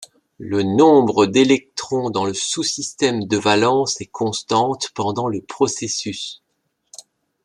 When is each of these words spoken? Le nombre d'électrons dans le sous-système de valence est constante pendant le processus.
Le 0.39 0.63
nombre 0.63 1.27
d'électrons 1.27 2.09
dans 2.09 2.25
le 2.25 2.33
sous-système 2.33 3.25
de 3.25 3.37
valence 3.37 4.01
est 4.01 4.07
constante 4.07 4.89
pendant 4.95 5.27
le 5.27 5.41
processus. 5.43 6.41